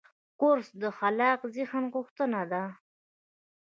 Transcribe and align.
کورس 0.39 0.67
د 0.81 0.83
خلاق 0.97 1.39
ذهن 1.55 1.83
غوښتنه 1.93 2.41
ده. 2.51 2.63